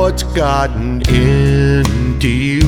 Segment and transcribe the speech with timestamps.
[0.00, 2.62] what's gotten into you.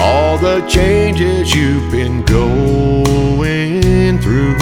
[0.00, 4.56] All the changes you've been going through.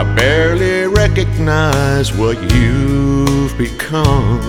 [0.00, 4.40] I barely recognize what you've become.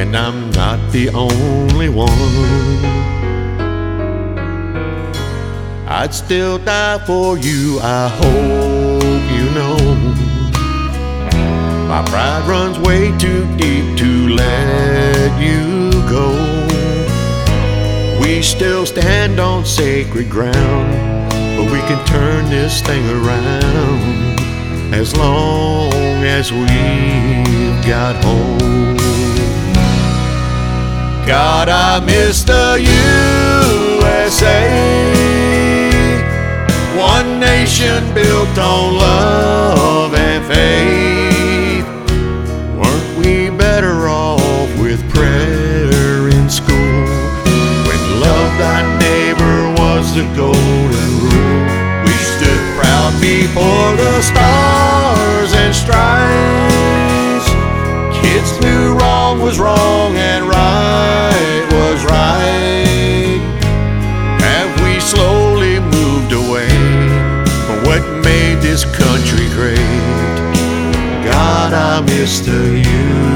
[0.00, 2.08] And I'm not the only one.
[5.88, 9.83] I'd still die for you, I hope you know.
[12.06, 16.28] Pride runs way too deep to let you go.
[18.20, 20.92] We still stand on sacred ground,
[21.56, 24.40] but we can turn this thing around
[24.94, 25.92] as long
[26.24, 28.98] as we've got hope.
[31.26, 32.78] God, I miss the
[34.20, 34.60] USA.
[36.96, 39.33] One nation built on love
[53.24, 57.48] before the stars and stripes.
[58.20, 63.40] Kids knew wrong was wrong and right was right.
[64.48, 66.68] Have we slowly moved away
[67.64, 70.04] from what made this country great?
[71.24, 73.33] God, I miss the USA.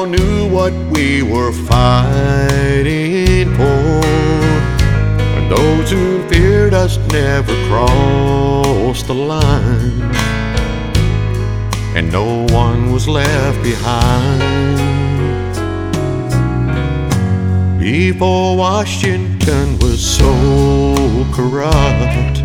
[0.00, 4.00] All knew what we were fighting for.
[5.36, 10.00] And those who feared us never crossed the line
[11.94, 14.40] and no one was left behind.
[17.78, 20.32] Before Washington was so
[21.34, 22.40] corrupt,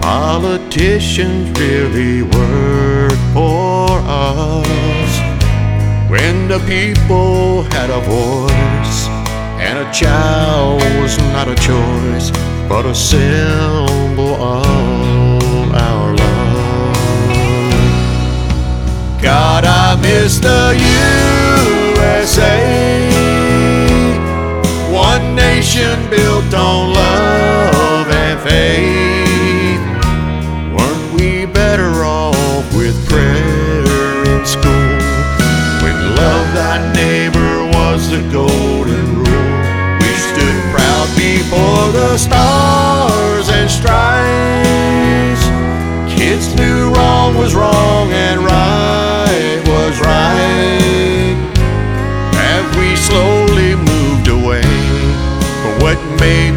[0.00, 4.99] politicians really worked for us.
[6.10, 9.06] When the people had a voice,
[9.60, 12.32] and a child was not a choice,
[12.68, 16.96] but a symbol of our love.
[19.22, 21.29] God, I miss the USA.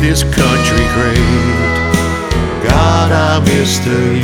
[0.04, 1.16] This country great?
[2.68, 4.20] God, I miss the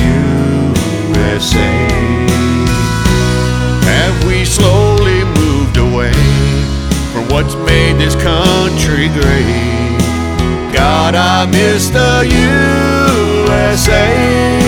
[1.23, 1.71] USA.
[3.87, 6.11] Have we slowly moved away
[7.13, 9.97] from what's made this country great?
[10.73, 12.25] God, I miss the
[13.55, 14.58] USA.